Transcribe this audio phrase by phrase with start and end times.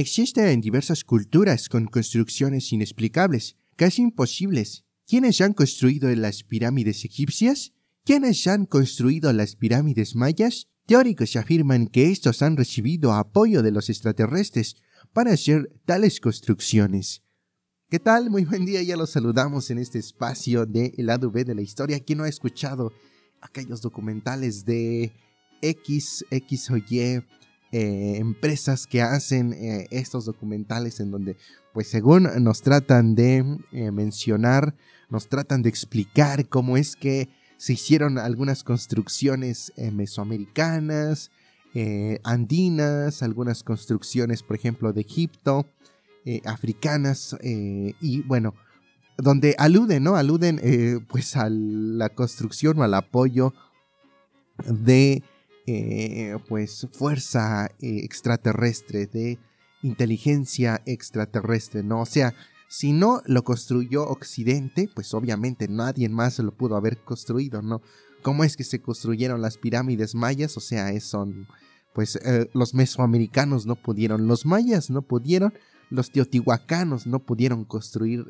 [0.00, 4.86] Existen diversas culturas con construcciones inexplicables, casi imposibles.
[5.06, 7.74] ¿Quiénes han construido las pirámides egipcias?
[8.06, 10.68] ¿Quiénes han construido las pirámides mayas?
[10.86, 14.76] Teóricos afirman que estos han recibido apoyo de los extraterrestres
[15.12, 17.22] para hacer tales construcciones.
[17.90, 18.30] ¿Qué tal?
[18.30, 21.60] Muy buen día, ya los saludamos en este espacio de El lado B de la
[21.60, 22.00] historia.
[22.00, 22.94] ¿Quién no ha escuchado
[23.42, 25.12] aquellos documentales de
[25.60, 27.22] X, X Y
[27.72, 31.36] eh, empresas que hacen eh, estos documentales en donde,
[31.72, 34.74] pues según nos tratan de eh, mencionar,
[35.08, 37.28] nos tratan de explicar cómo es que
[37.58, 41.30] se hicieron algunas construcciones mesoamericanas,
[42.24, 45.66] andinas, algunas construcciones, por ejemplo, de Egipto,
[46.46, 48.54] africanas, y bueno,
[49.18, 50.16] donde aluden, ¿no?
[50.16, 53.52] Aluden pues a la construcción o al apoyo
[54.66, 55.22] de
[55.72, 59.38] eh, pues fuerza eh, extraterrestre, de
[59.82, 62.00] inteligencia extraterrestre, ¿no?
[62.00, 62.34] O sea,
[62.68, 67.82] si no lo construyó Occidente, pues obviamente nadie más lo pudo haber construido, ¿no?
[68.22, 70.56] ¿Cómo es que se construyeron las pirámides mayas?
[70.56, 71.46] O sea, son,
[71.94, 75.54] pues eh, los mesoamericanos no pudieron, los mayas no pudieron,
[75.88, 78.24] los teotihuacanos no pudieron construir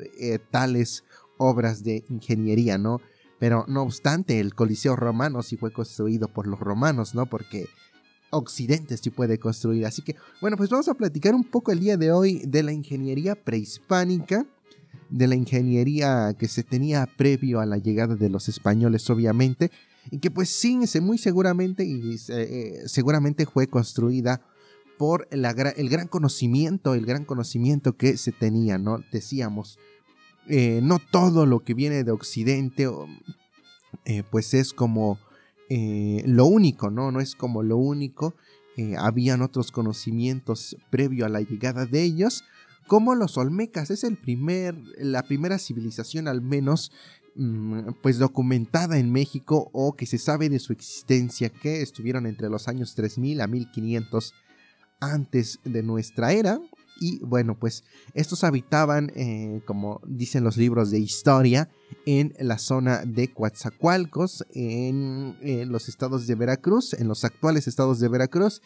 [0.51, 1.03] tales
[1.37, 3.01] obras de ingeniería, ¿no?
[3.41, 7.25] Pero no obstante, el Coliseo romano sí fue construido por los romanos, ¿no?
[7.25, 7.67] Porque
[8.29, 9.87] Occidente sí puede construir.
[9.87, 12.71] Así que, bueno, pues vamos a platicar un poco el día de hoy de la
[12.71, 14.45] ingeniería prehispánica,
[15.09, 19.71] de la ingeniería que se tenía previo a la llegada de los españoles, obviamente,
[20.11, 24.45] y que pues sí, muy seguramente, y eh, seguramente fue construida
[24.99, 28.99] por el gran conocimiento, el gran conocimiento que se tenía, ¿no?
[29.11, 29.79] Decíamos,
[30.47, 32.89] eh, no todo lo que viene de Occidente,
[34.05, 35.19] eh, pues es como
[35.69, 37.11] eh, lo único, ¿no?
[37.11, 38.35] No es como lo único.
[38.97, 42.43] habían otros conocimientos previo a la llegada de ellos,
[42.87, 43.91] como los olmecas.
[43.91, 46.91] Es el primer, la primera civilización al menos
[47.35, 52.49] mm, pues documentada en México o que se sabe de su existencia, que estuvieron entre
[52.49, 54.33] los años 3000 a 1500
[54.99, 56.59] antes de nuestra era.
[57.01, 61.67] Y bueno, pues estos habitaban, eh, como dicen los libros de historia,
[62.05, 65.35] en la zona de Coatzacoalcos, en,
[65.71, 68.61] los estados de Veracruz, en los actuales estados de Veracruz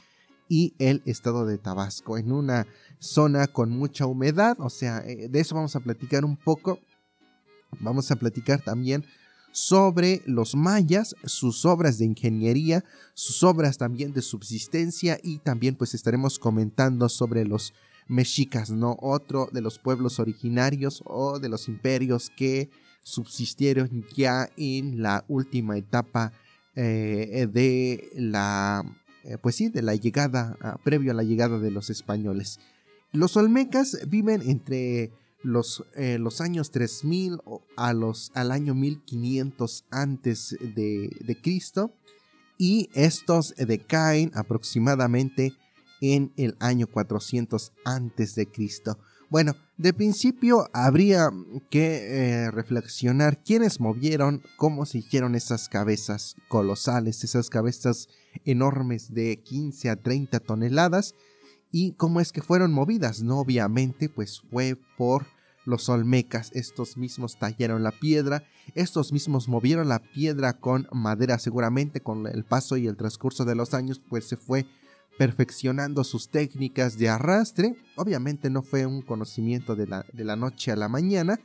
[0.50, 2.68] y el estado de Tabasco, en una
[3.00, 6.80] zona con mucha humedad, o sea, eh, de eso vamos a platicar un poco.
[7.80, 9.06] Vamos a platicar también
[9.54, 15.94] sobre los mayas, sus obras de ingeniería, sus obras también de subsistencia y también pues
[15.94, 17.74] estaremos comentando sobre los
[18.08, 18.98] mexicas, ¿no?
[19.02, 22.70] Otro de los pueblos originarios o de los imperios que
[23.04, 26.34] subsistieron ya en la última etapa
[26.76, 28.84] eh, de la,
[29.24, 32.60] eh, pues sí, de la llegada, ah, previo a la llegada de los españoles.
[33.12, 35.12] Los olmecas viven entre
[35.42, 37.40] los, eh, los años 3000
[37.78, 41.94] a los, al año 1500 antes de, de Cristo
[42.58, 45.54] y estos decaen aproximadamente
[46.02, 48.98] en el año 400 antes de Cristo.
[49.30, 51.30] Bueno, de principio habría
[51.70, 58.08] que eh, reflexionar quiénes movieron, cómo se hicieron esas cabezas colosales, esas cabezas
[58.46, 61.16] enormes de 15 a 30 toneladas
[61.72, 63.24] y cómo es que fueron movidas.
[63.24, 65.26] No, obviamente, pues fue por
[65.66, 66.52] los olmecas.
[66.54, 68.44] Estos mismos tallaron la piedra,
[68.76, 71.40] estos mismos movieron la piedra con madera.
[71.40, 74.68] Seguramente con el paso y el transcurso de los años, pues se fue
[75.18, 77.76] perfeccionando sus técnicas de arrastre.
[77.96, 81.40] Obviamente no fue un conocimiento de la, de la noche a la mañana.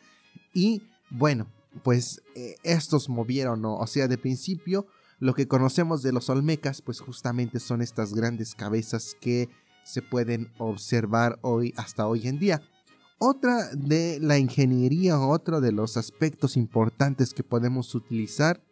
[0.52, 1.46] Y bueno,
[1.82, 4.86] pues eh, estos movieron, o sea, de principio
[5.20, 9.50] lo que conocemos de los olmecas, pues justamente son estas grandes cabezas que
[9.84, 12.62] se pueden observar hoy hasta hoy en día.
[13.18, 18.62] Otra de la ingeniería, otro de los aspectos importantes que podemos utilizar,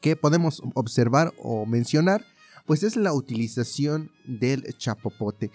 [0.00, 2.24] que podemos observar o mencionar,
[2.68, 5.50] pues es la utilización del chapopote.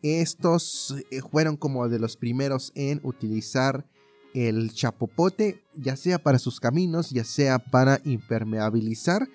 [0.00, 3.86] Estos eh, fueron como de los primeros en utilizar
[4.32, 9.28] el chapopote, ya sea para sus caminos, ya sea para impermeabilizar.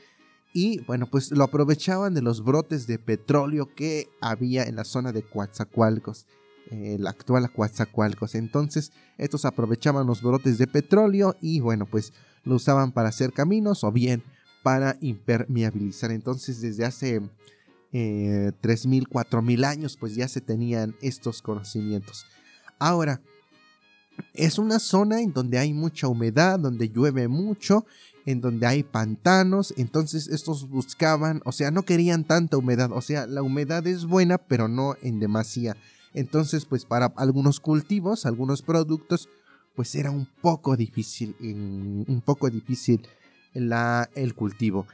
[0.53, 5.11] Y bueno, pues lo aprovechaban de los brotes de petróleo que había en la zona
[5.11, 6.25] de Coatzacoalcos,
[6.71, 8.33] el actual Coatzacoalcos.
[8.33, 12.11] Entonces, estos aprovechaban los brotes de petróleo y bueno, pues
[12.43, 14.23] lo usaban para hacer caminos o bien
[14.63, 16.11] para impermeabilizar.
[16.11, 17.21] Entonces desde hace
[17.91, 22.25] eh, 3.000, 4.000 años pues ya se tenían estos conocimientos.
[22.79, 23.21] Ahora,
[24.33, 27.85] es una zona en donde hay mucha humedad, donde llueve mucho,
[28.25, 33.25] en donde hay pantanos, entonces estos buscaban, o sea, no querían tanta humedad, o sea,
[33.27, 35.75] la humedad es buena, pero no en demasía.
[36.13, 39.29] Entonces, pues para algunos cultivos, algunos productos,
[39.75, 43.01] pues era un poco difícil, un poco difícil
[43.53, 44.87] la, el cultivo.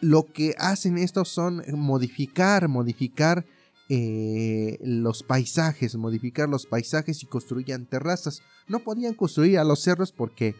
[0.00, 3.44] Lo que hacen estos son modificar, modificar
[3.88, 8.42] eh, los paisajes, modificar los paisajes y construían terrazas.
[8.66, 10.54] No podían construir a los cerros porque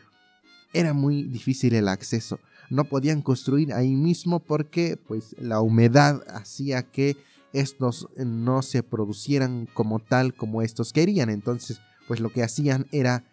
[0.72, 2.40] era muy difícil el acceso.
[2.70, 7.16] No podían construir ahí mismo porque pues la humedad hacía que
[7.52, 11.30] estos no se producieran como tal como estos querían.
[11.30, 13.24] Entonces pues lo que hacían era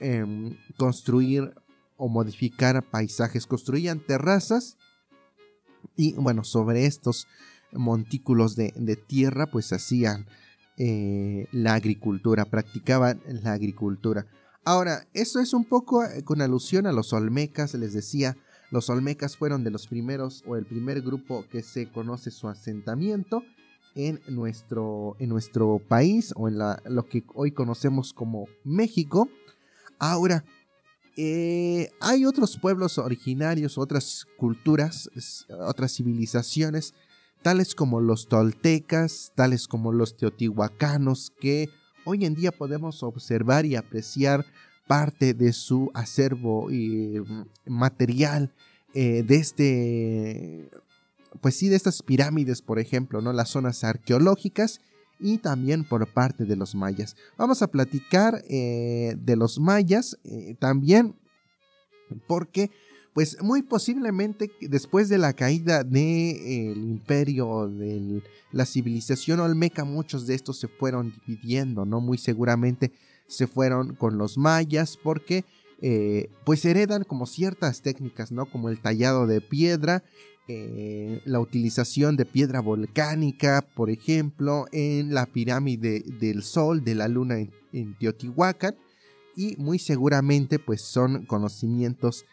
[0.00, 1.54] em, construir
[1.98, 3.46] o modificar paisajes.
[3.46, 4.78] Construían terrazas
[5.96, 7.26] y bueno, sobre estos
[7.72, 10.26] montículos de, tierra pues hacían
[10.78, 14.26] eh, la agricultura, practicaban la agricultura.
[14.64, 18.36] Ahora, eso es un poco eh, con alusión a los olmecas, les decía,
[18.70, 23.42] los olmecas fueron de los primeros o el primer grupo que se conoce su asentamiento
[23.94, 29.28] en nuestro, en nuestro país o en la, lo que hoy conocemos como México.
[29.98, 30.44] Ahora,
[31.20, 35.10] eh, hay otros pueblos originarios, otras culturas,
[35.66, 36.94] otras civilizaciones,
[37.42, 41.70] tales como los toltecas, tales como los teotihuacanos, que
[42.04, 44.46] hoy en día podemos observar y apreciar
[44.86, 48.54] parte de su acervo y mm, material
[48.94, 50.70] eh, de este,
[51.40, 53.32] pues sí, de estas pirámides, por ejemplo, ¿no?
[53.32, 54.80] Las zonas arqueológicas
[55.20, 57.16] y también por parte de los mayas.
[57.36, 61.14] Vamos a platicar eh, de los mayas eh, también
[62.26, 62.70] porque
[63.12, 68.22] pues muy posiblemente después de la caída del de, imperio, de
[68.52, 72.00] la civilización olmeca, muchos de estos se fueron dividiendo, ¿no?
[72.00, 72.92] Muy seguramente
[73.26, 75.44] se fueron con los mayas porque
[75.80, 78.46] eh, pues heredan como ciertas técnicas, ¿no?
[78.46, 80.04] Como el tallado de piedra,
[80.48, 87.06] eh, la utilización de piedra volcánica, por ejemplo, en la pirámide del sol, de la
[87.06, 88.74] luna en, en Teotihuacán,
[89.36, 92.24] y muy seguramente pues son conocimientos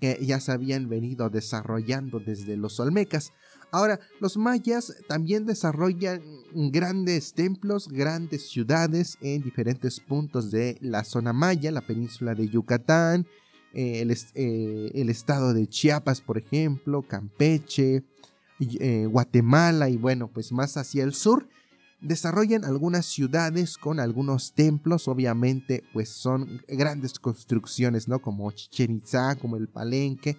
[0.00, 3.32] que ya se habían venido desarrollando desde los olmecas.
[3.70, 6.22] Ahora, los mayas también desarrollan
[6.54, 13.26] grandes templos, grandes ciudades en diferentes puntos de la zona maya, la península de Yucatán,
[13.72, 18.04] eh, eh, el, estado de Chiapas, por ejemplo, Campeche,
[18.58, 21.48] eh, Guatemala y bueno, pues más hacia el sur
[22.00, 28.20] desarrollan algunas ciudades con algunos templos, obviamente, pues son grandes construcciones, ¿no?
[28.20, 30.38] Como Chichen Itza, como el Palenque,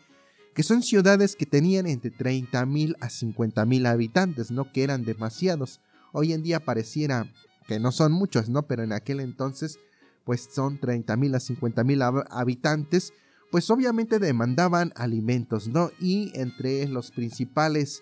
[0.56, 4.72] que son ciudades que tenían entre 30.000 a 50.000 habitantes, ¿no?
[4.72, 5.82] Que eran demasiados.
[6.14, 7.32] Hoy en día pareciera
[7.68, 8.64] que no son muchos, ¿no?
[8.64, 9.80] Pero en aquel entonces,
[10.26, 13.14] pues son 30.000 a 50.000 habitantes,
[13.52, 15.92] pues obviamente demandaban alimentos, ¿no?
[16.00, 18.02] Y entre los principales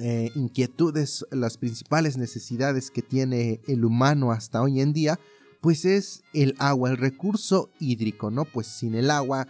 [0.00, 5.20] eh, inquietudes, las principales necesidades que tiene el humano hasta hoy en día,
[5.60, 8.44] pues es el agua, el recurso hídrico, ¿no?
[8.44, 9.46] Pues sin el agua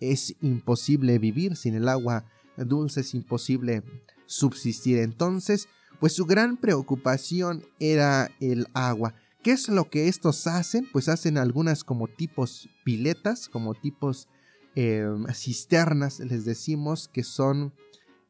[0.00, 2.24] es imposible vivir, sin el agua
[2.56, 3.82] dulce es imposible
[4.26, 4.98] subsistir.
[4.98, 5.68] Entonces,
[6.00, 9.14] pues su gran preocupación era el agua.
[9.42, 10.88] ¿Qué es lo que estos hacen?
[10.92, 14.28] Pues hacen algunas como tipos piletas, como tipos
[14.74, 17.72] em, cisternas, les decimos que son...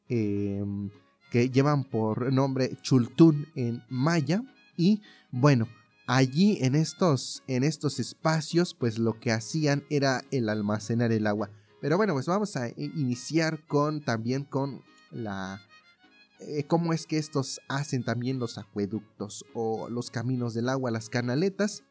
[0.09, 0.91] Em,
[1.31, 4.43] que llevan por nombre Chultún en maya
[4.77, 5.69] y bueno,
[6.07, 11.51] allí en estos, en estos espacios pues lo que hacían era el almacenar el agua.
[11.81, 15.61] Pero bueno, pues vamos a iniciar con también con la
[16.41, 21.09] eh, cómo es que estos hacen también los acueductos o los caminos del agua, las
[21.09, 21.83] canaletas,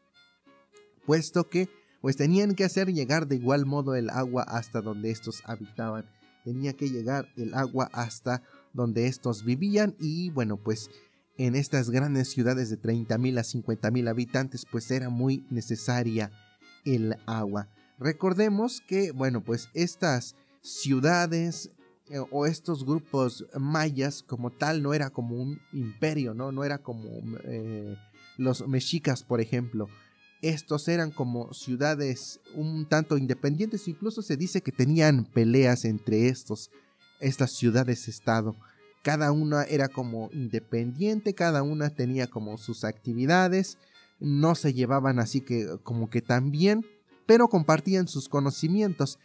[1.04, 1.68] puesto que
[2.00, 6.08] pues tenían que hacer llegar de igual modo el agua hasta donde estos habitaban.
[6.44, 10.90] Tenía que llegar el agua hasta donde estos vivían y bueno pues
[11.36, 16.30] en estas grandes ciudades de 30.000 a 50.000 habitantes pues era muy necesaria
[16.84, 17.68] el agua.
[17.98, 21.70] Recordemos que bueno pues estas ciudades
[22.10, 26.78] eh, o estos grupos mayas como tal no era como un imperio, no, no era
[26.78, 27.04] como
[27.44, 27.96] eh,
[28.36, 29.88] los mexicas por ejemplo.
[30.40, 36.70] Estos eran como ciudades un tanto independientes, incluso se dice que tenían peleas entre estos
[37.20, 38.54] estas ciudades-estado.
[39.02, 43.78] Cada una era como independiente, cada una tenía como sus actividades,
[44.20, 46.84] no se llevaban así que como que tan bien,
[47.26, 49.18] pero compartían sus conocimientos.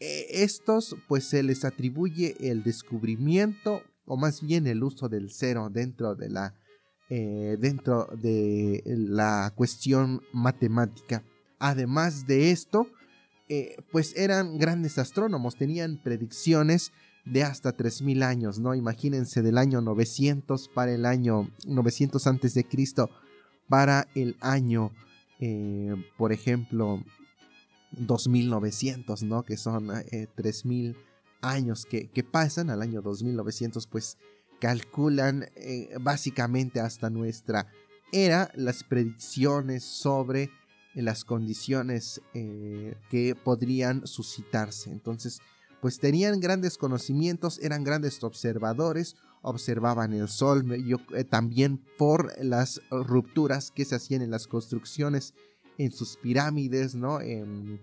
[0.00, 5.68] E, estos pues se les atribuye el descubrimiento o más bien el uso del cero
[5.70, 6.54] dentro de la
[7.10, 11.24] eh, dentro de la cuestión matemática.
[11.58, 12.86] Además de esto,
[13.48, 16.92] eh, pues eran grandes astrónomos, tenían predicciones
[17.24, 18.74] de hasta 3000 años, ¿no?
[18.74, 23.08] Imagínense del año 900 para el año 900 antes de Cristo,
[23.70, 24.92] para el año,
[25.40, 27.02] eh, por ejemplo,
[27.92, 29.42] 2900, ¿no?
[29.44, 29.90] Que son
[30.34, 30.96] 3000
[31.40, 34.18] años que, pasan al año 2900, pues
[34.60, 35.46] calculan
[36.00, 37.68] básicamente hasta nuestra
[38.12, 40.50] era las predicciones sobre
[40.94, 44.90] las condiciones que podrían suscitarse.
[44.90, 45.40] Entonces,
[45.80, 50.64] pues tenían grandes conocimientos, eran grandes observadores, observaban el sol,
[51.14, 55.34] eh, también por las rupturas que se hacían en las construcciones,
[55.78, 57.20] en sus pirámides, ¿no?
[57.20, 57.80] En,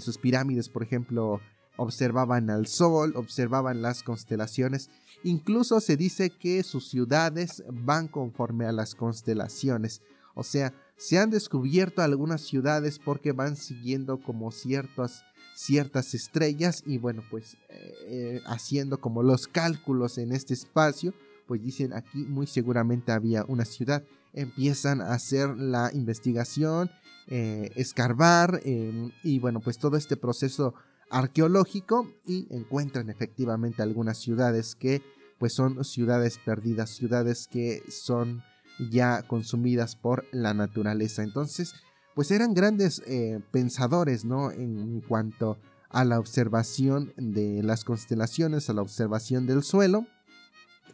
[0.00, 1.40] sus pirámides, por ejemplo,
[1.76, 4.90] observaban al sol, observaban las constelaciones,
[5.22, 10.02] incluso se dice que sus ciudades van conforme a las constelaciones,
[10.34, 15.22] o sea, se han descubierto algunas ciudades porque van siguiendo como ciertas
[15.54, 21.14] ciertas estrellas y bueno pues eh, haciendo como los cálculos en este espacio
[21.46, 24.02] pues dicen aquí muy seguramente había una ciudad.
[24.32, 26.90] Empiezan a hacer la investigación
[27.28, 30.74] eh, escarbar em, y bueno pues todo este proceso
[31.10, 35.02] arqueológico y encuentran efectivamente algunas ciudades que
[35.38, 38.42] pues son ciudades perdidas ciudades que son
[38.90, 41.74] ya consumidas por la naturaleza entonces
[42.16, 44.50] pues eran grandes eh, pensadores, ¿no?
[44.50, 45.58] En cuanto
[45.90, 50.06] a la observación de las constelaciones, a la observación del suelo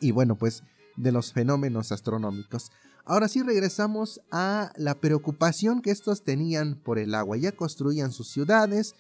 [0.01, 0.65] y bueno, pues
[0.97, 2.73] de los fenómenos astronómicos.
[3.05, 7.37] Ahora sí regresamos a la preocupación que estos tenían por el agua.
[7.37, 8.95] Ya construían sus ciudades,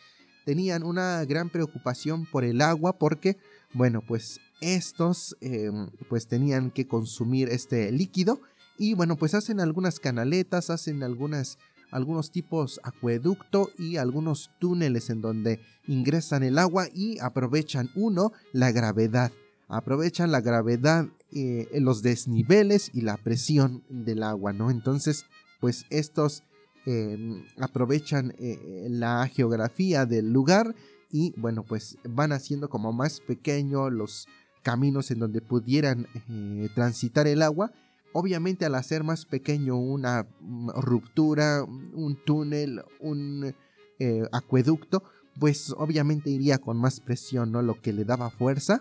[0.44, 3.36] tenían una gran preocupación por el agua porque,
[3.72, 8.40] bueno, pues estos em, pues tenían que consumir este líquido
[8.76, 11.58] y bueno, pues hacen algunas canaletas, hacen algunas
[11.92, 18.72] algunos tipos acueducto y algunos túneles en donde ingresan el agua y aprovechan uno la
[18.72, 19.30] gravedad.
[19.72, 24.70] Aprovechan la gravedad, eh, los desniveles y la presión del agua, ¿no?
[24.70, 25.26] Entonces,
[25.60, 26.42] pues estos
[26.86, 30.74] em, aprovechan eh, la geografía del lugar
[31.10, 34.28] y bueno, pues van haciendo como más pequeño los
[34.62, 37.72] caminos en donde pudieran eh, transitar el agua
[38.12, 43.54] Obviamente al hacer más pequeño una mm, ruptura, un túnel, un
[43.98, 45.02] eh, acueducto,
[45.40, 47.62] pues obviamente iría con más presión, ¿no?
[47.62, 48.80] Lo que le daba fuerza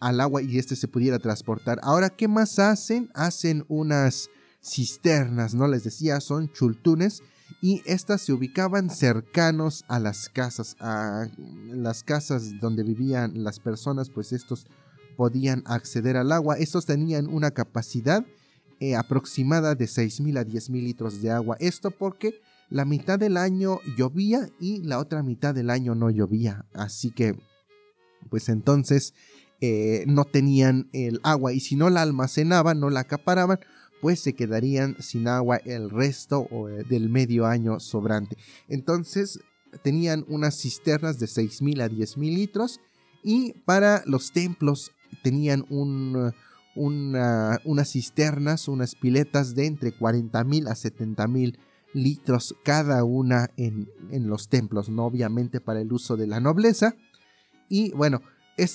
[0.00, 1.78] al agua y este se pudiera transportar.
[1.82, 3.10] Ahora, ¿qué más hacen?
[3.14, 4.30] Hacen unas
[4.62, 5.66] cisternas, ¿no?
[5.68, 7.22] Les decía, son chultunes
[7.62, 11.28] y estas se ubicaban cercanos a las casas, a
[11.66, 14.66] las casas donde vivían las personas, pues estos
[15.16, 16.56] podían acceder al agua.
[16.56, 18.24] Estos tenían una capacidad
[18.78, 21.56] eh, aproximada de 6.000 a 10.000 litros de agua.
[21.60, 22.40] Esto porque
[22.70, 26.64] la mitad del año llovía y la otra mitad del año no llovía.
[26.72, 27.38] Así que,
[28.30, 29.12] pues entonces
[29.60, 33.60] eh, no tenían el agua y si no la almacenaban, no la acaparaban,
[34.00, 38.36] pues se quedarían sin agua el resto eh, del medio año sobrante.
[38.68, 39.40] Entonces
[39.82, 42.80] tenían unas cisternas de 6.000 a 10.000 litros
[43.22, 46.32] y para los templos tenían un
[46.74, 51.58] unas cisternas, unas piletas de entre 40 mil a 70 mil
[51.92, 56.94] litros cada una en, los templos, no obviamente para el uso de la nobleza.
[57.68, 58.22] Y bueno,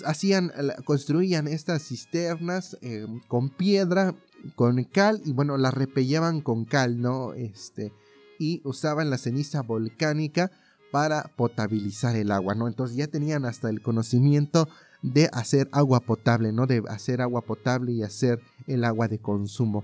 [0.05, 0.51] hacían,
[0.83, 4.15] construían estas cisternas eh, con piedra,
[4.55, 7.33] con cal, y bueno, las repellaban con cal, ¿no?
[7.33, 7.91] Este,
[8.39, 10.51] y usaban la ceniza volcánica
[10.91, 12.67] para potabilizar el agua, ¿no?
[12.67, 14.69] Entonces ya tenían hasta el conocimiento
[15.01, 16.67] de hacer agua potable, ¿no?
[16.67, 19.83] De hacer agua potable y hacer el agua de consumo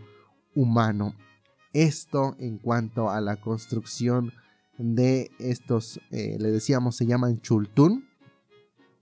[0.55, 1.15] humano.
[1.73, 4.33] Esto en cuanto a la construcción
[4.77, 8.07] de estos, eh, le decíamos, se llaman chultún,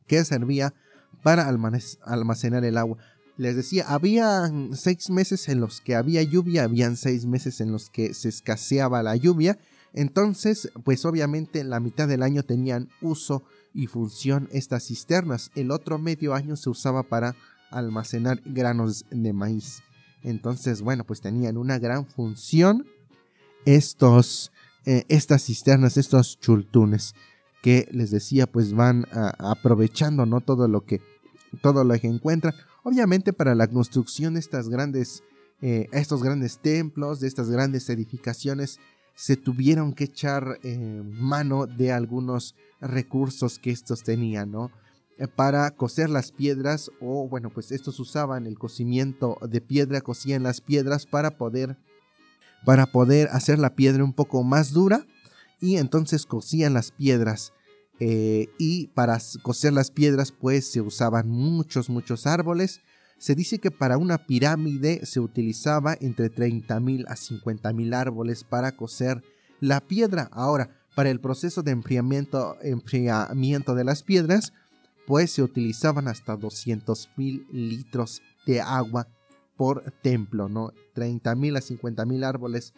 [0.08, 0.74] que servía
[1.24, 2.98] para almacenar el agua.
[3.38, 7.90] Les decía, había seis meses en los que había lluvia, habían seis meses en los
[7.90, 9.58] que se escaseaba la lluvia.
[9.94, 15.52] Entonces, pues obviamente la mitad del año tenían uso y función estas cisternas.
[15.56, 17.36] El otro medio año se usaba para
[17.72, 19.84] almacenar granos de maíz.
[20.22, 22.86] Entonces, bueno, pues tenían una gran función
[23.66, 24.52] estos,
[24.86, 27.16] eh, estas cisternas, estos chultunes
[27.62, 30.42] que les decía, pues van aprovechando, ¿no?
[30.42, 31.02] Todo lo que,
[31.62, 32.54] todo lo que encuentran.
[32.84, 35.24] Obviamente para la construcción de estas grandes,
[35.62, 38.80] eh, estos grandes templos, de estas grandes edificaciones,
[39.16, 44.72] se tuvieron que echar eh, mano de algunos recursos que estos tenían, ¿no?
[45.18, 50.44] Eh, para coser las piedras o bueno, pues estos usaban el cocimiento de piedra, cosían
[50.44, 51.78] las piedras para poder
[52.66, 55.06] para poder hacer la piedra un poco más dura
[55.60, 57.54] y entonces cosían las piedras
[58.00, 62.82] eh, y para coser las piedras pues se usaban muchos muchos árboles
[63.18, 69.22] Se dice que para una pirámide se utilizaba entre 30.000 a 50.000 árboles para coser
[69.60, 70.30] la piedra.
[70.32, 74.54] Ahora, para el proceso de enfriamiento, enfriamiento de las piedras,
[75.06, 79.08] pues se utilizaban hasta 200.000 litros de agua
[79.58, 80.72] por templo, ¿no?
[80.96, 82.74] 30.000 a 50.000 árboles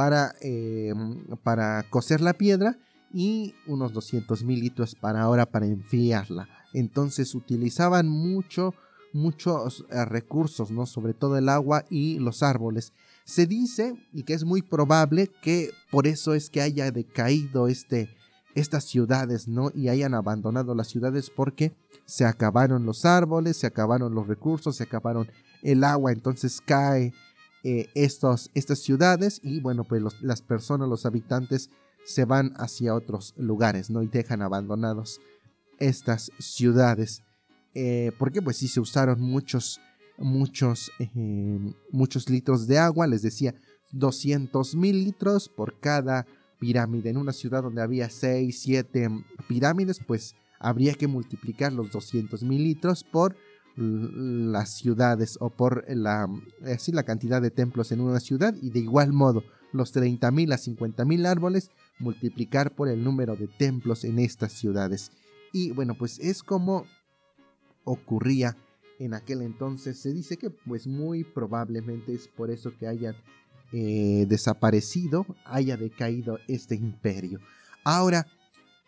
[0.00, 0.94] para, eh,
[1.42, 2.78] para coser la piedra
[3.12, 6.48] y unos 200 mil litros para ahora para enfriarla.
[6.72, 8.72] Entonces utilizaban mucho,
[9.12, 10.86] muchos eh, recursos, ¿no?
[10.86, 12.94] Sobre todo el agua y los árboles.
[13.24, 18.08] Se dice, y que es muy probable, que por eso es que haya decaído este,
[18.54, 19.70] estas ciudades, ¿no?
[19.74, 21.74] Y hayan abandonado las ciudades porque
[22.06, 25.28] se acabaron los árboles, se acabaron los recursos, se acabaron
[25.62, 27.12] el agua, entonces cae
[27.62, 31.70] eh, estas ciudades y bueno, pues las personas, los habitantes
[32.04, 34.02] se van hacia otros lugares, ¿no?
[34.02, 35.20] Y dejan abandonados
[35.78, 37.22] estas ciudades.
[37.74, 39.80] Eh, porque pues sí se usaron muchos,
[40.18, 43.54] muchos, eh, muchos litros de agua, les decía
[43.92, 46.26] 200 mil litros por cada
[46.58, 47.10] pirámide.
[47.10, 49.08] En una ciudad donde había 6, 7
[49.48, 53.36] pirámides, pues habría que multiplicar los 200 mil litros por
[53.76, 56.28] las ciudades o por la,
[56.64, 60.52] así, la cantidad de templos en una ciudad y de igual modo los 30 mil
[60.52, 65.12] a 50 mil árboles multiplicar por el número de templos en estas ciudades.
[65.52, 66.84] Y bueno, pues es como
[67.84, 68.56] ocurría
[68.98, 69.98] en aquel entonces.
[70.00, 73.16] Se dice que pues muy probablemente es por eso que hayan
[73.72, 77.40] eh, desaparecido, haya decaído este imperio.
[77.84, 78.26] Ahora,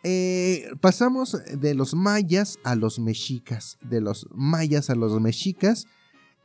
[0.05, 5.87] eh, pasamos de los mayas a los mexicas, de los mayas a los mexicas.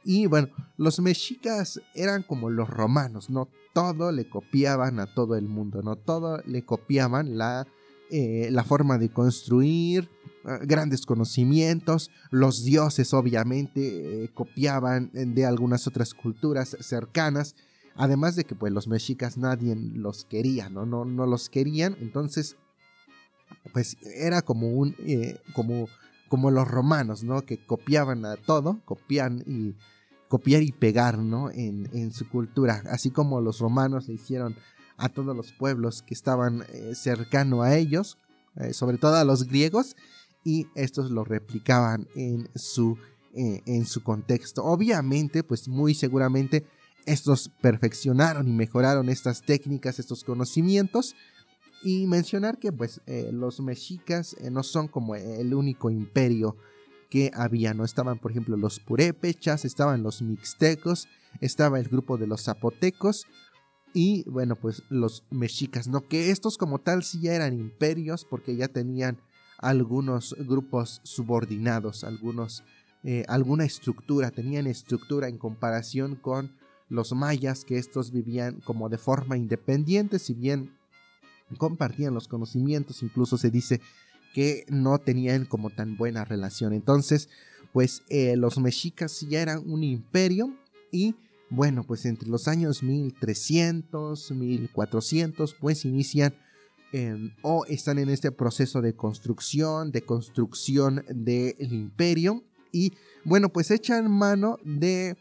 [0.04, 3.50] Y bueno, los mexicas eran como los romanos, ¿no?
[3.74, 5.96] Todo le copiaban a todo el mundo, ¿no?
[5.96, 7.68] Todo le copiaban la,
[8.12, 10.10] eh, la forma de construir,
[10.46, 17.56] ah, grandes conocimientos, los dioses obviamente eh, copiaban de algunas otras culturas cercanas,
[17.96, 20.86] además de que pues los mexicas nadie los quería, ¿no?
[20.86, 22.56] No, no los querían, entonces
[23.74, 25.88] pues era como un, eh, como,
[26.30, 27.44] como los romanos, ¿no?
[27.44, 29.76] Que copiaban a todo, copian y
[30.28, 31.50] copiar y pegar, ¿no?
[31.52, 34.56] En, su cultura, así como los romanos le hicieron
[34.98, 38.18] a todos los pueblos que estaban eh, cercano a ellos,
[38.56, 39.96] eh, sobre todo a los griegos,
[40.44, 42.98] y estos lo replicaban en su,
[43.34, 44.64] eh, en su contexto.
[44.64, 46.66] Obviamente, pues muy seguramente
[47.06, 51.16] estos perfeccionaron y mejoraron estas técnicas, estos conocimientos,
[51.84, 56.58] y mencionar que pues los mexicas no son como el único imperio
[57.10, 57.86] que había, ¿no?
[57.86, 61.08] Estaban, por ejemplo, los purépechas, estaban los mixtecos,
[61.40, 63.26] estaba el grupo de los zapotecos
[63.94, 66.08] y, bueno, pues los mexicas, ¿no?
[66.08, 69.20] Que estos como tal sí ya eran imperios porque ya tenían
[69.58, 72.64] algunos grupos subordinados, algunos,
[73.04, 76.56] eh, alguna estructura, tenían estructura en comparación con
[76.90, 80.77] los mayas, que estos vivían como de forma independiente, si bien
[81.58, 83.82] compartían los conocimientos, incluso se dice
[84.34, 86.74] que no tenían como tan buena relación.
[86.74, 87.30] Entonces,
[87.74, 90.54] pues eh, los mexicas ya eran un imperio
[90.92, 91.16] y
[91.50, 96.36] bueno, pues entre los años 1300, 1400, pues inician
[96.92, 103.72] em, o están en este proceso de construcción, de construcción del imperio y bueno, pues
[103.72, 105.16] echan mano de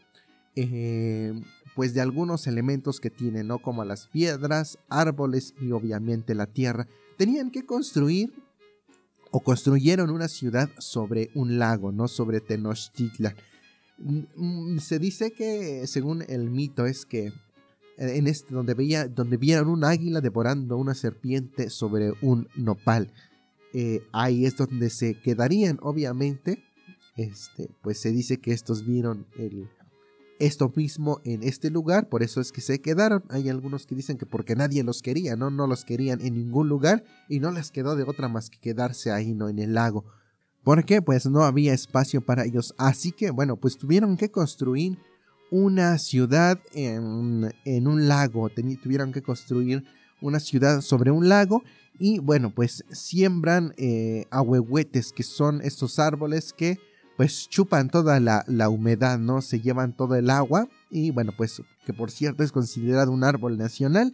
[0.55, 1.43] em,
[1.77, 3.59] pues de algunos elementos que tienen, ¿no?
[3.59, 6.87] Como las piedras, árboles y obviamente la tierra.
[7.17, 8.33] Tenían que construir
[9.29, 13.35] o construyeron una ciudad sobre un lago, no sobre Tenochtitlan.
[13.99, 14.21] Mm,
[14.73, 17.33] mm, se dice que, según el mito, es que eh,
[17.97, 23.13] en este, donde, veía, donde vieron un águila devorando una serpiente sobre un nopal.
[23.75, 26.63] Eh, ahí es donde se quedarían, obviamente.
[27.15, 29.69] Este, pues se dice que estos vieron el,
[30.39, 33.23] esto mismo en este lugar, por eso es que se quedaron.
[33.29, 35.49] Hay algunos que dicen que porque nadie los quería, ¿no?
[35.49, 39.11] No los querían en ningún lugar y no les quedó de otra más que quedarse
[39.11, 39.49] ahí, ¿no?
[39.49, 40.05] En el lago.
[40.63, 41.01] ¿Por qué?
[41.01, 42.73] Pues no había espacio para ellos.
[42.77, 44.97] Así que, bueno, pues tuvieron que construir
[45.49, 48.49] una ciudad en, en un lago.
[48.49, 49.83] tuvieron que construir
[50.21, 51.63] una ciudad sobre un lago
[51.99, 56.79] y, bueno, pues siembran eh, ahuehuetes, que son estos árboles que
[57.17, 59.41] pues chupan toda la, humedad, ¿no?
[59.41, 63.57] Se llevan todo el agua y bueno, pues que por cierto es considerado un árbol
[63.57, 64.13] nacional.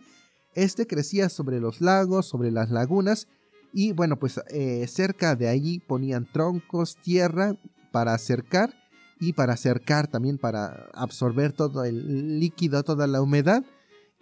[0.55, 3.27] Este crecía sobre los lagos, sobre las lagunas
[3.73, 7.57] y bueno, pues eh, cerca de allí ponían troncos, tierra
[7.91, 8.73] para acercar
[9.19, 13.65] y para acercar también para absorber todo el líquido, toda la humedad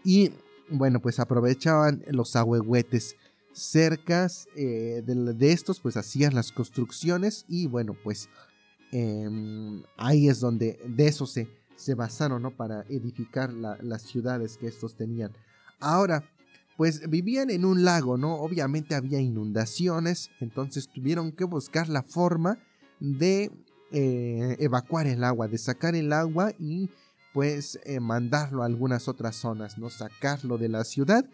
[0.04, 0.32] y
[0.72, 3.16] bueno, pues aprovechaban los ahuehuetes
[3.54, 8.30] cercas eh, de, de estos, pues hacían las construcciones y bueno, pues
[8.92, 12.52] em, ahí es donde de eso se, se basaron, ¿no?
[12.52, 15.32] Para edificar las ciudades que estos tenían.
[15.80, 16.24] Ahora,
[16.78, 18.36] pues vivían en un lago, ¿no?
[18.36, 22.58] Obviamente había inundaciones, entonces tuvieron que buscar la forma
[23.00, 23.52] de
[23.92, 26.90] eh, evacuar el agua, de sacar el agua y
[27.34, 29.90] pues eh, mandarlo a algunas otras zonas, ¿no?
[29.90, 31.26] Sacarlo de la ciudad,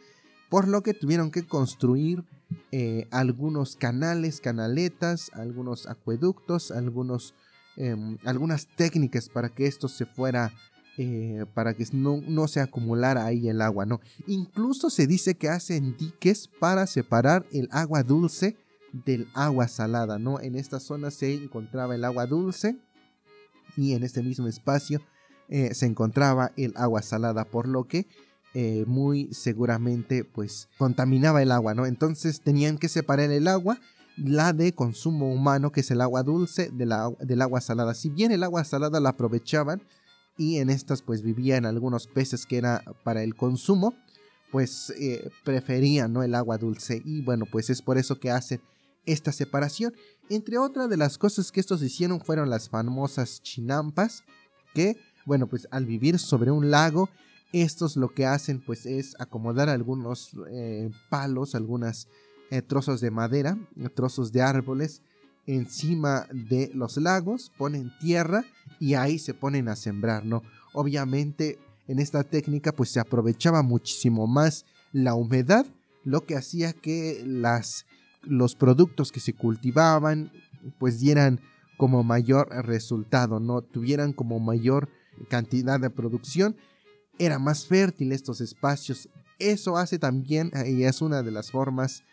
[0.49, 2.23] por lo que tuvieron que construir
[2.71, 7.33] eh, algunos canales, canaletas, algunos acueductos, algunos,
[7.77, 10.51] em, algunas técnicas para que esto se fuera,
[10.97, 14.01] eh, para que no, no, se acumulara ahí el agua, ¿no?
[14.25, 18.57] Incluso se dice que hacen diques para separar el agua dulce
[18.91, 20.39] del agua salada, ¿no?
[20.39, 22.77] En esta zona se encontraba el agua dulce
[23.75, 25.01] y en este mismo espacio
[25.49, 28.07] eh, se encontraba el agua salada, por lo que
[28.53, 31.85] eh, muy seguramente pues contaminaba el agua, ¿no?
[31.85, 33.79] Entonces tenían que separar el agua,
[34.17, 37.93] la de consumo humano, que es el agua dulce, de la, del agua salada.
[37.93, 39.81] Si bien el agua salada la aprovechaban
[40.37, 43.95] y en estas pues vivían algunos peces que era para el consumo,
[44.51, 46.23] pues eh, preferían ¿no?
[46.23, 48.61] el agua dulce y bueno pues es por eso que hacen
[49.05, 49.93] esta separación.
[50.29, 54.23] Entre otras de las cosas que estos hicieron fueron las famosas chinampas,
[54.73, 57.09] que bueno, pues al vivir sobre un lago,
[57.51, 62.07] estos lo que hacen pues es acomodar algunos eh, palos, algunos
[62.49, 63.57] eh, trozos de madera,
[63.95, 65.01] trozos de árboles
[65.45, 68.43] encima de los lagos, ponen tierra
[68.79, 70.43] y ahí se ponen a sembrar, ¿no?
[70.73, 71.57] Obviamente
[71.87, 75.65] en esta técnica pues se aprovechaba muchísimo más la humedad,
[76.03, 77.85] lo que hacía que las,
[78.23, 80.31] los productos que se cultivaban
[80.79, 81.39] pues dieran
[81.77, 83.61] como mayor resultado, ¿no?
[83.61, 84.89] Tuvieran como mayor
[85.29, 86.55] cantidad de producción,
[87.19, 89.09] era más fértil estos espacios.
[89.39, 92.03] Eso hace también, y es una de las formas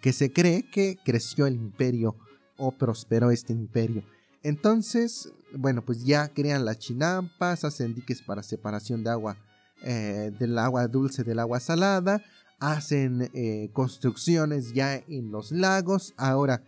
[0.00, 2.16] que se cree que creció el imperio
[2.56, 4.04] o prosperó este imperio.
[4.42, 9.36] Entonces, bueno, pues ya crean las chinampas, hacen diques para separación de agua,
[9.82, 12.22] eh, del agua dulce del agua salada,
[12.60, 16.14] hacen eh, construcciones ya en los lagos.
[16.16, 16.62] Ahora,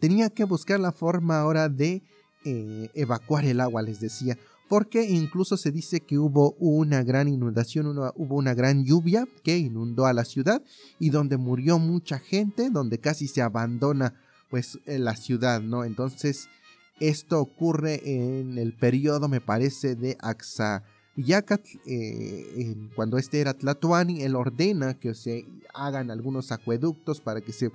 [0.00, 2.02] tenía que buscar la forma ahora de
[2.44, 4.36] eh, evacuar el agua, les decía,
[4.68, 10.06] porque incluso se dice que hubo una gran inundación, hubo una gran lluvia que inundó
[10.06, 10.62] a la ciudad
[10.98, 14.14] y donde murió mucha gente, donde casi se abandona
[14.50, 15.84] pues la ciudad, ¿no?
[15.84, 16.48] Entonces
[17.00, 24.36] esto ocurre en el periodo, me parece, de Axayacat, eh, cuando este era Tlatoani, él
[24.36, 27.70] ordena que se hagan algunos acueductos para que se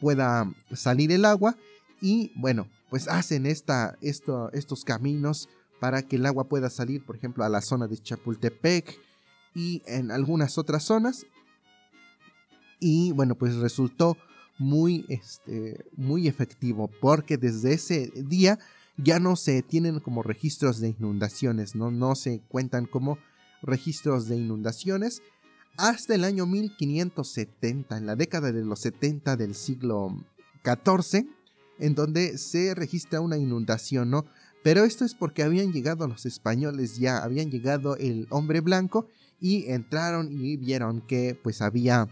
[0.00, 1.56] pueda salir el agua
[2.00, 5.48] y bueno, pues hacen esta, esto, estos caminos
[5.80, 8.98] para que el agua pueda salir, por ejemplo, a la zona de Chapultepec
[9.54, 11.26] y en algunas otras zonas.
[12.78, 14.16] Y bueno, pues resultó
[14.58, 18.58] muy, este, muy efectivo porque desde ese día
[18.96, 21.90] ya no se tienen como registros de inundaciones, ¿no?
[21.90, 23.18] no se cuentan como
[23.62, 25.22] registros de inundaciones
[25.76, 30.14] hasta el año 1570, en la década de los 70 del siglo
[30.62, 31.26] XIV,
[31.78, 34.26] en donde se registra una inundación, ¿no?
[34.62, 39.06] Pero esto es porque habían llegado los españoles ya, habían llegado el hombre blanco
[39.40, 42.08] y entraron y vieron que pues había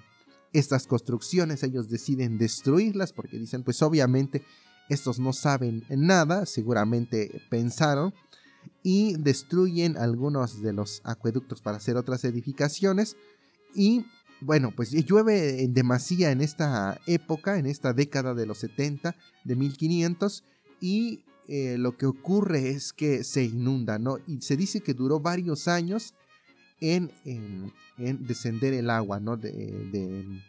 [0.53, 4.45] estas construcciones, ellos deciden destruirlas porque dicen pues obviamente
[4.89, 8.15] estos no saben nada, seguramente pensaron
[8.83, 13.17] y destruyen algunos de los acueductos para hacer otras edificaciones.
[13.75, 14.07] Y
[14.41, 19.57] bueno, pues llueve en demasía en esta época, en esta década de los 70, de
[19.57, 20.45] 1500,
[20.81, 24.19] y eh, lo que ocurre es que se inunda, ¿no?
[24.27, 26.13] Y se dice que duró varios años
[26.79, 27.73] en, en,
[28.27, 29.39] descender el agua, ¿no?
[29.39, 30.43] De,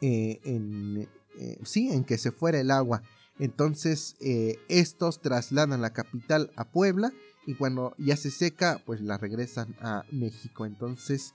[0.00, 3.04] eh, en, eh, sí, en que se fuera el agua.
[3.38, 4.16] Entonces,
[4.68, 7.12] estos trasladan la capital a Puebla
[7.46, 10.66] y cuando ya se seca, pues la regresan a México.
[10.66, 11.34] Entonces,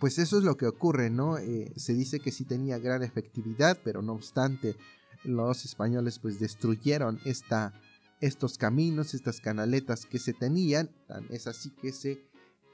[0.00, 1.36] pues eso es lo que ocurre, ¿no?
[1.76, 4.76] Se dice que sí tenía gran efectividad, pero no obstante,
[5.24, 7.72] los españoles pues destruyeron esta,
[8.20, 10.90] estos caminos, estas canaletas que se tenían,
[11.30, 12.22] es así que se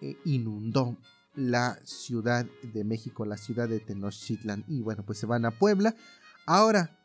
[0.01, 0.97] eh, inundó
[1.35, 5.95] la ciudad de México, la ciudad de Tenochtitlan, y bueno, pues se van a Puebla.
[6.47, 7.01] Ahora,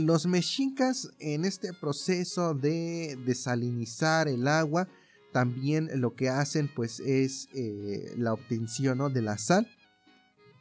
[0.00, 4.88] los mexicas en este proceso de desalinizar el agua,
[5.32, 9.66] también lo que hacen pues es eh, la obtención de la sal.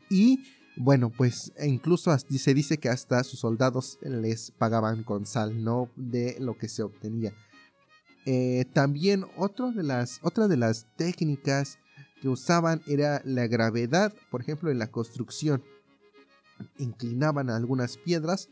[0.10, 0.44] Y
[0.76, 5.90] bueno pues e incluso se dice que hasta sus soldados les pagaban con sal no
[5.96, 7.34] de lo que se obtenía.
[8.26, 9.26] Eh, también
[9.76, 11.80] de las, otra de las técnicas
[12.22, 15.64] que usaban era la gravedad por ejemplo en la construcción.
[16.78, 18.48] Inclinaban algunas piedras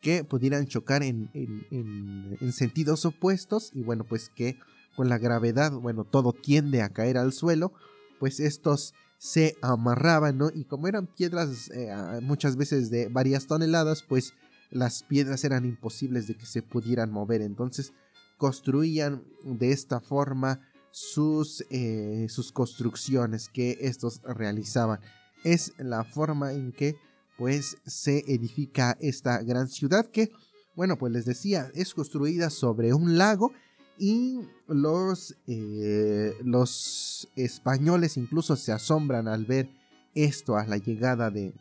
[0.00, 4.56] que pudieran chocar en, en, sentidos opuestos y bueno, pues que
[4.96, 7.72] con la gravedad, bueno, todo tiende a caer al suelo,
[8.18, 10.50] pues estos se amarraban, ¿no?
[10.54, 14.32] Y como eran piedras eh, muchas veces de varias toneladas, pues
[14.70, 17.42] las piedras eran imposibles de que se pudieran mover.
[17.42, 17.92] Entonces
[18.36, 25.00] construían de esta forma sus, eh, sus construcciones que estos realizaban.
[25.44, 26.96] Es la forma en que
[27.36, 30.30] pues se edifica esta gran ciudad que,
[30.74, 33.52] bueno, pues les decía, es construida sobre un lago
[33.98, 39.68] y los, eh, los españoles incluso se asombran al ver
[40.14, 41.54] esto a la llegada de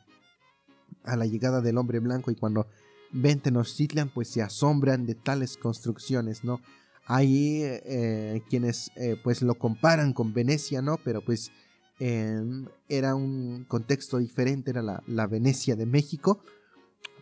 [1.04, 2.68] a la llegada del hombre blanco y cuando
[3.12, 6.60] ven Tenochtitlan pues se asombran de tales construcciones, ¿no?
[7.06, 10.98] Hay eh, quienes eh, pues lo comparan con Venecia, ¿no?
[11.04, 11.52] Pero pues
[12.00, 16.44] era un contexto diferente, era la, la, Venecia de México.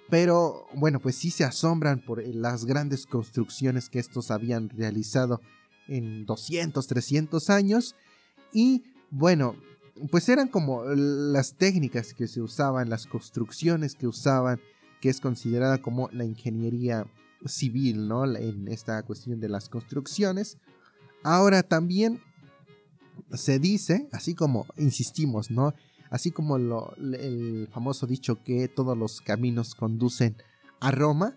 [0.09, 5.41] Pero bueno, pues sí se asombran por las grandes construcciones que estos habían realizado
[5.87, 7.95] en 200, 300 años.
[8.53, 9.55] Y bueno,
[10.11, 14.59] pues eran como las técnicas que se usaban, las construcciones que usaban,
[15.01, 17.07] que es considerada como la ingeniería
[17.45, 18.25] civil, ¿no?
[18.35, 20.57] En esta cuestión de las construcciones.
[21.23, 22.21] Ahora también
[23.33, 25.73] se dice, así como insistimos, ¿no?
[26.15, 30.37] Así como lo, el famoso dicho que todos los caminos conducen
[30.79, 31.35] a Roma,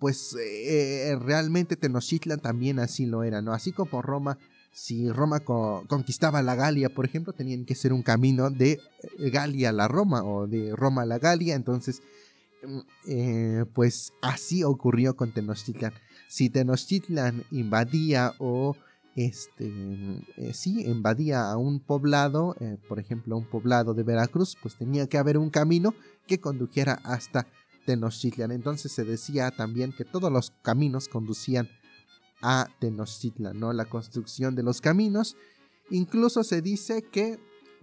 [0.00, 3.52] pues eh, realmente Tenochtitlan también así lo era, ¿no?
[3.52, 4.38] Así como Roma,
[4.72, 8.80] si Roma conquistaba la Galia, por ejemplo, tenían que ser un camino de
[9.18, 12.02] Galia a la Roma o de Roma a la Galia, entonces
[13.06, 15.92] eh, pues así ocurrió con Tenochtitlan.
[16.26, 18.74] Si Tenochtitlan invadía o
[19.16, 19.72] este
[20.36, 25.06] eh, sí invadía a un poblado, eh, por ejemplo un poblado de Veracruz, pues tenía
[25.06, 25.94] que haber un camino
[26.26, 27.46] que condujera hasta
[27.86, 28.50] Tenochtitlan.
[28.50, 31.68] Entonces se decía también que todos los caminos conducían
[32.42, 33.72] a Tenochtitlan, ¿no?
[33.72, 35.36] La construcción de los caminos.
[35.90, 37.38] Incluso se dice que,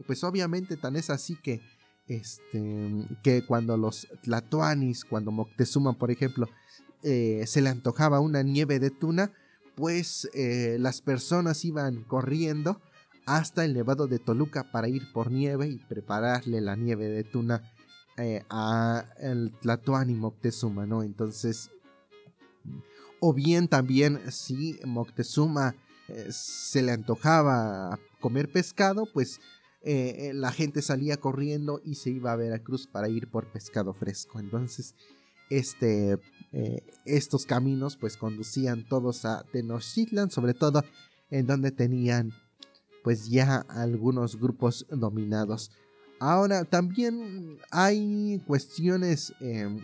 [0.08, 1.62] pues obviamente tan es así que
[2.08, 6.50] este, que cuando los Tlatoanis, cuando Moctezuma, por ejemplo,
[7.04, 9.32] eh, se le antojaba una nieve de tuna,
[9.76, 12.82] pues eh, las personas iban corriendo
[13.26, 17.72] hasta el Nevado de Toluca para ir por nieve y prepararle la nieve de tuna
[18.18, 21.04] eh, a el Tlatoani Moctezuma, ¿no?
[21.04, 21.70] Entonces,
[23.20, 25.76] o bien también si Moctezuma
[26.30, 29.40] se le antojaba comer pescado, pues
[29.84, 33.94] eh, eh, la gente salía corriendo y se iba a Veracruz para ir por pescado
[33.94, 34.40] fresco.
[34.40, 34.96] Entonces,
[35.52, 36.18] este,
[36.54, 40.84] eh, estos caminos pues conducían todos a Tenochtitlan, sobre todo
[41.30, 42.32] en donde tenían
[43.04, 45.72] pues ya algunos grupos dominados.
[46.20, 49.34] Ahora también hay cuestiones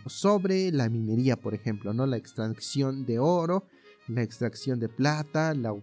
[0.06, 2.06] sobre la minería, por ejemplo, ¿no?
[2.06, 3.66] La extracción de oro,
[4.08, 5.74] la extracción de plata, la,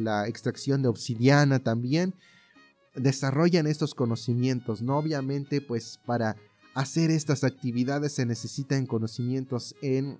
[0.00, 2.14] la extracción de obsidiana también
[2.94, 4.98] desarrollan estos conocimientos, ¿no?
[4.98, 6.36] Obviamente, pues para
[6.74, 10.18] hacer estas actividades se necesitan conocimientos en,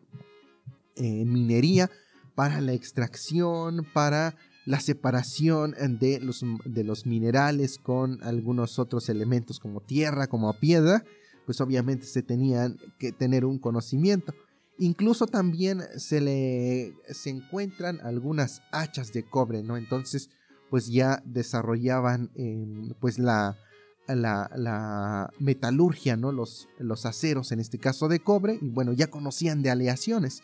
[0.97, 1.91] minería,
[2.35, 9.59] para la extracción, para la separación de los, de los minerales con algunos otros elementos
[9.59, 11.05] como tierra, como piedra,
[11.47, 14.35] pues obviamente se tenían que tener un conocimiento.
[14.79, 19.77] Incluso también se le se encuentran algunas hachas de cobre, ¿no?
[19.77, 20.31] Entonces,
[20.71, 23.59] pues ya desarrollaban em, pues la,
[24.09, 26.33] la, metalurgia, ¿no?
[26.33, 30.43] Los, los aceros, en este caso de cobre, y bueno, ya conocían de aleaciones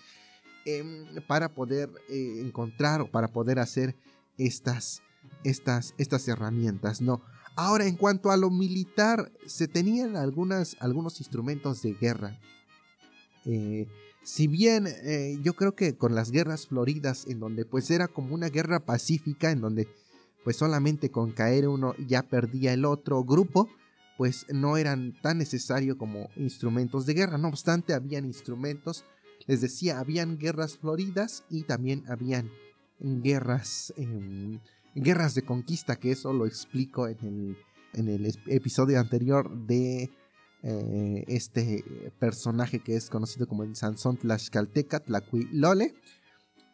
[0.64, 3.97] em, para poder eh, encontrar o para poder hacer
[4.37, 5.03] estas,
[5.44, 7.23] estas, estas herramientas, ¿no?
[7.57, 10.77] Ahora, en cuanto a lo militar, se tenían algunos
[11.18, 12.38] instrumentos de guerra.
[13.44, 13.88] Eh,
[14.23, 18.35] si bien eh, yo creo que con las guerras floridas, en donde pues era como
[18.35, 19.88] una guerra pacífica, en donde
[20.48, 23.68] pues solamente con caer uno ya perdía el otro grupo,
[24.16, 27.37] pues no eran tan necesarios como instrumentos de guerra.
[27.37, 29.04] No obstante, habían instrumentos,
[29.46, 32.50] les decía, habían guerras floridas y también habían
[32.98, 34.58] guerras, em,
[34.94, 37.56] guerras de conquista, que eso lo explico en el,
[37.92, 40.08] en el episodio anterior de
[40.62, 41.84] eh, este
[42.18, 45.94] personaje que es conocido como el Sansón Tlaxcalteca, Tlahuicole,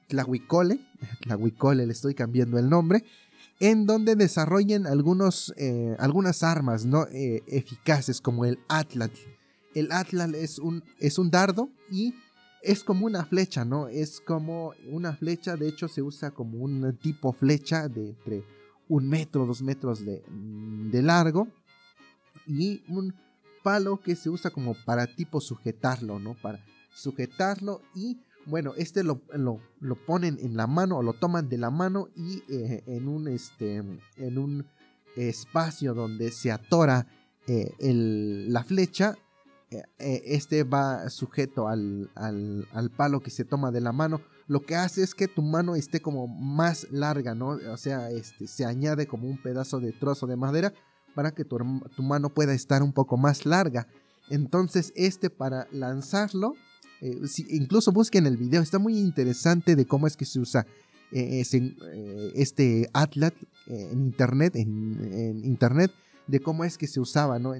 [0.06, 0.78] Tlahuicole,
[1.22, 3.02] Tlahuicole, le estoy cambiando el nombre,
[3.64, 7.06] en donde desarrollan algunos, eh, algunas armas ¿no?
[7.06, 9.18] Eh, eficaces como el Atlatl.
[9.74, 12.14] El Atlatl es un, es un dardo y
[12.62, 13.88] es como una flecha, ¿no?
[13.88, 18.44] Es como una flecha, de hecho se usa como un tipo flecha de entre
[18.86, 21.48] un metro, dos metros de, de largo
[22.46, 23.14] y un
[23.62, 26.34] palo que se usa como para tipo sujetarlo, ¿no?
[26.34, 26.62] Para
[26.94, 31.70] sujetarlo y bueno, este lo, lo, ponen en la mano o lo toman de la
[31.70, 33.76] mano y eh, en un este
[34.16, 34.66] en un
[35.16, 37.06] espacio donde se atora
[37.46, 37.74] eh,
[38.48, 39.16] la flecha,
[39.70, 44.20] eh, este va sujeto al, al, al, palo que se toma de la mano.
[44.46, 47.58] Lo que hace es que tu mano esté como más larga, ¿no?
[47.70, 50.72] O sea, este, se añade como un pedazo de trozo de madera
[51.14, 51.58] para que tu,
[51.94, 53.86] tu mano pueda estar un poco más larga.
[54.30, 56.54] Entonces, este para lanzarlo
[57.04, 60.66] eh, incluso busquen el video, está muy interesante de cómo es que se usa
[61.12, 63.34] eh, eh, este Atlas
[63.66, 65.92] en internet, en, internet,
[66.26, 67.52] de cómo es que se usaba, ¿no?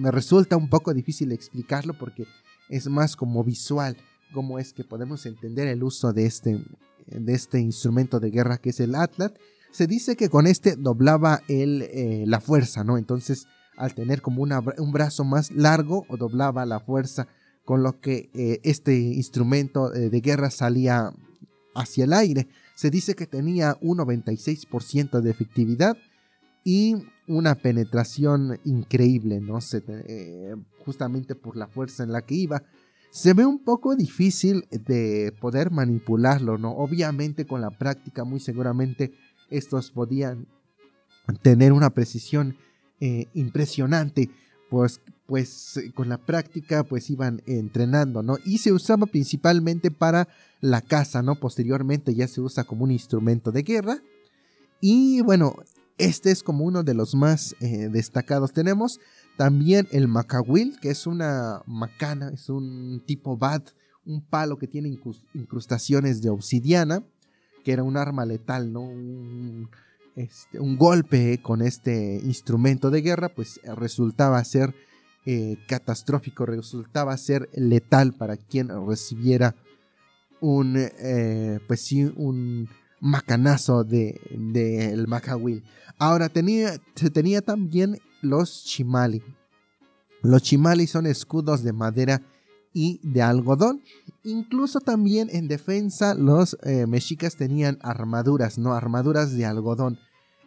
[0.00, 2.24] me resulta un poco difícil explicarlo porque
[2.70, 3.98] es más como visual,
[4.32, 6.64] cómo es que podemos entender el uso de este,
[7.06, 9.32] de este instrumento de guerra que es el Atlas.
[9.72, 12.96] Se dice que con este doblaba el, la fuerza, ¿no?
[12.96, 17.28] Entonces, al tener como un brazo más largo, doblaba la fuerza
[17.68, 21.12] con lo que eh, este instrumento eh, de guerra salía
[21.74, 22.48] hacia el aire.
[22.74, 25.94] Se dice que tenía un 96% de efectividad
[26.64, 26.94] y
[27.26, 29.58] una penetración increíble, ¿no?
[29.86, 32.62] Eh, justamente por la fuerza en la que iba.
[33.10, 36.70] Se ve un poco difícil de poder manipularlo, ¿no?
[36.70, 39.12] Obviamente con la práctica muy seguramente
[39.50, 40.48] estos podían
[41.42, 42.56] tener una precisión
[43.34, 44.30] impresionante,
[44.70, 48.38] pues pues eh, con la práctica pues iban entrenando, ¿no?
[48.46, 50.26] Y se usaba principalmente para
[50.62, 51.34] la caza, ¿no?
[51.34, 54.02] Posteriormente ya se usa como un instrumento de guerra.
[54.80, 55.54] Y bueno,
[55.98, 58.54] este es como uno de los más eh, destacados.
[58.54, 59.00] Tenemos
[59.36, 63.68] también el macawil, que es una macana, es un tipo bat,
[64.06, 64.98] un palo que tiene
[65.34, 67.04] incrustaciones de obsidiana,
[67.64, 68.80] que era un arma letal, ¿no?
[68.80, 69.68] Un,
[70.16, 74.74] este, un golpe con este instrumento de guerra, pues resultaba ser
[75.30, 79.54] eh, catastrófico, resultaba ser letal para quien recibiera
[80.40, 82.66] un, eh, pues sí, un
[82.98, 84.18] macanazo del
[84.54, 85.62] de, de
[85.98, 89.22] Ahora tenía, se tenía también los chimali.
[90.22, 92.22] Los chimali son escudos de madera
[92.72, 93.82] y de algodón.
[94.24, 98.72] Incluso también en defensa los eh, mexicas tenían armaduras, ¿no?
[98.72, 99.98] Armaduras de algodón.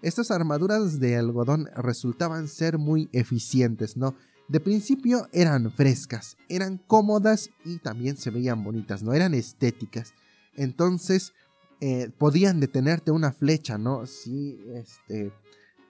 [0.02, 4.16] Estas armaduras de algodón resultaban ser muy eficientes, ¿no?
[4.52, 10.14] De principio eran frescas, eran cómodas y también se veían bonitas, no eran estéticas.
[10.58, 11.32] Entonces
[11.80, 14.06] eh, podían detenerte una flecha, ¿no?
[14.06, 15.32] Si este,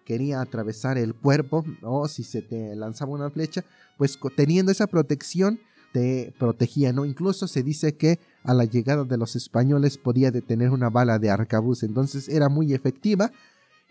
[0.06, 3.66] quería atravesar el cuerpo o si se te lanzaba una flecha,
[3.98, 5.60] pues teniendo esa protección
[5.92, 7.06] te protegía, ¿no?
[7.06, 11.32] Incluso se dice que a la llegada de los españoles podía detener una bala de
[11.32, 13.32] arcabuz, entonces era muy efectiva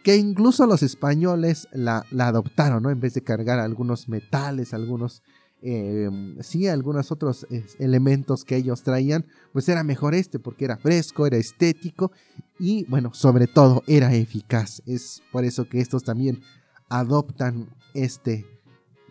[0.03, 2.91] que incluso los españoles la, adoptaron, ¿no?
[2.91, 5.23] En vez de cargar algunos metales, algunos,
[5.63, 7.47] em, sí, algunos otros
[7.79, 12.13] elementos que ellos traían, pues era mejor este porque era fresco, era estético
[12.59, 14.83] y, bueno, sobre todo era eficaz.
[14.87, 16.41] Es por eso que estos también
[16.89, 18.47] adoptan este,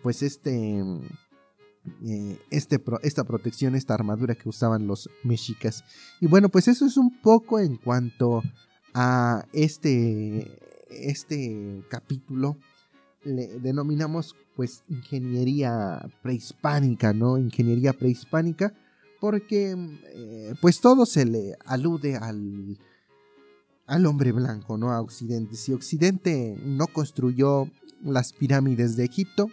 [0.02, 1.02] pues este, em,
[2.04, 5.84] eh, este esta protección, esta armadura que usaban los mexicas.
[6.20, 8.42] Y bueno, pues eso es un poco en cuanto
[8.92, 12.56] a este este capítulo
[13.22, 17.38] le denominamos pues ingeniería prehispánica, ¿no?
[17.38, 18.74] Ingeniería prehispánica
[19.20, 19.76] porque
[20.14, 22.78] eh, pues todo se le alude al,
[23.86, 24.90] al hombre blanco, ¿no?
[24.90, 25.56] A Occidente.
[25.56, 27.70] Si Occidente no construyó
[28.02, 29.50] las pirámides de Egipto,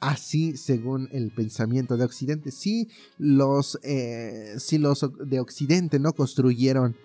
[0.00, 6.96] así según el pensamiento de Occidente, si los, eh, si los de Occidente no construyeron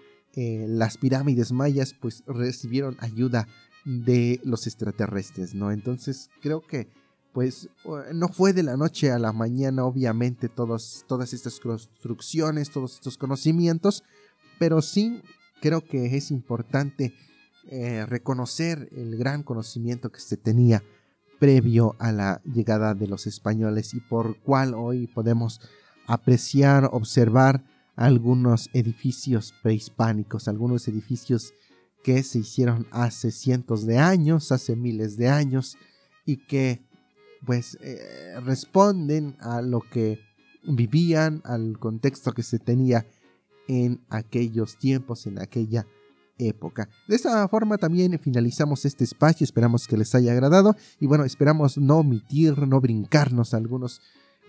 [0.41, 3.45] eh, las pirámides mayas pues recibieron ayuda
[3.84, 5.69] de los extraterrestres, ¿no?
[5.69, 6.88] Entonces creo que
[7.34, 7.67] pues
[8.13, 14.06] no fue de la noche a la mañana obviamente todas estas construcciones, todos estos conocimientos,
[14.60, 15.21] pero sí
[15.62, 17.13] creo que es importante
[17.69, 20.86] eh, reconocer el gran conocimiento que se tenía
[21.38, 25.60] previo a la llegada de los españoles y por cual hoy podemos
[26.08, 27.65] apreciar, observar
[28.00, 31.54] algunos edificios prehispánicos, algunos edificios
[32.02, 35.77] que se hicieron hace cientos de años, hace miles de años
[36.25, 36.81] y que
[37.45, 40.21] pues eh, responden a lo que
[40.63, 43.06] vivían, al contexto que se tenía
[43.67, 45.85] en aquellos tiempos, en aquella
[46.37, 46.87] época.
[47.06, 51.77] De esta forma también finalizamos este espacio, esperamos que les haya agradado y bueno, esperamos
[51.77, 54.00] no omitir, no brincarnos algunos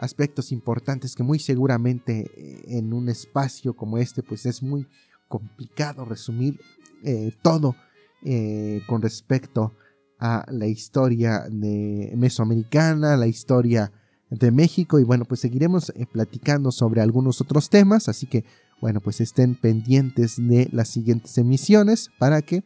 [0.01, 4.86] aspectos importantes que muy seguramente eh, en un espacio como este pues es muy
[5.28, 6.59] complicado resumir
[7.05, 7.76] eh, todo
[8.24, 9.74] eh, con respecto
[10.18, 13.90] a la historia mesoamericana, la historia
[14.28, 14.98] de México.
[14.98, 18.44] Y bueno, pues seguiremos platicando sobre algunos otros temas, así que
[18.82, 22.64] bueno, pues estén pendientes de las siguientes emisiones para que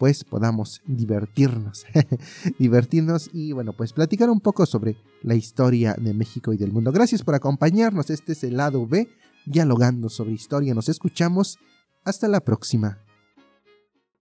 [0.00, 1.84] pues podamos divertirnos,
[2.58, 6.90] divertirnos y bueno, pues platicar un poco sobre la historia de México y del mundo.
[6.90, 9.10] Gracias por acompañarnos, este es el lado B,
[9.44, 11.58] dialogando sobre historia, nos escuchamos,
[12.02, 13.09] hasta la próxima.